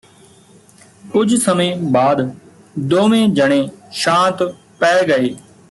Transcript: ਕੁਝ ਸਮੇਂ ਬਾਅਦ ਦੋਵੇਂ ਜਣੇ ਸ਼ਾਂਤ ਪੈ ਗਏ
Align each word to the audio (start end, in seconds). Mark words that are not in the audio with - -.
ਕੁਝ 1.11 1.35
ਸਮੇਂ 1.35 1.75
ਬਾਅਦ 1.91 2.29
ਦੋਵੇਂ 2.79 3.27
ਜਣੇ 3.29 3.67
ਸ਼ਾਂਤ 3.91 4.43
ਪੈ 4.79 5.01
ਗਏ 5.07 5.33